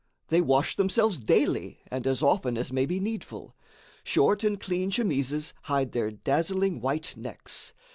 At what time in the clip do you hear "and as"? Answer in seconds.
1.91-2.23